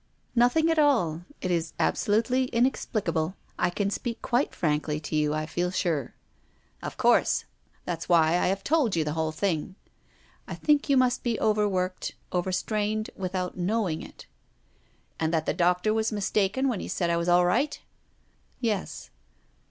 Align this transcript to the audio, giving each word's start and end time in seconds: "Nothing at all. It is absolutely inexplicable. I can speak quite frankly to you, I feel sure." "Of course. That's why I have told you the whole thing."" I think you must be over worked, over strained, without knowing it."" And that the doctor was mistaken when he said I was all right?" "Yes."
"Nothing 0.35 0.71
at 0.71 0.79
all. 0.79 1.25
It 1.41 1.51
is 1.51 1.73
absolutely 1.79 2.45
inexplicable. 2.45 3.35
I 3.59 3.69
can 3.69 3.91
speak 3.91 4.19
quite 4.23 4.55
frankly 4.55 4.99
to 4.99 5.15
you, 5.15 5.31
I 5.35 5.45
feel 5.45 5.69
sure." 5.69 6.15
"Of 6.81 6.97
course. 6.97 7.45
That's 7.85 8.09
why 8.09 8.29
I 8.29 8.47
have 8.47 8.63
told 8.63 8.95
you 8.95 9.03
the 9.03 9.13
whole 9.13 9.31
thing."" 9.31 9.75
I 10.47 10.55
think 10.55 10.89
you 10.89 10.97
must 10.97 11.21
be 11.21 11.37
over 11.39 11.69
worked, 11.69 12.15
over 12.31 12.51
strained, 12.51 13.11
without 13.15 13.57
knowing 13.57 14.01
it."" 14.01 14.25
And 15.19 15.31
that 15.35 15.45
the 15.45 15.53
doctor 15.53 15.93
was 15.93 16.11
mistaken 16.11 16.67
when 16.67 16.79
he 16.79 16.87
said 16.87 17.11
I 17.11 17.17
was 17.17 17.29
all 17.29 17.45
right?" 17.45 17.79
"Yes." 18.59 19.11